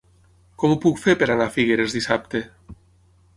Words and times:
Com 0.61 0.71
ho 0.71 0.77
puc 0.85 0.97
fer 1.01 1.15
per 1.19 1.27
anar 1.33 1.47
a 1.51 1.55
Figueres 1.57 1.97
dissabte? 1.99 2.43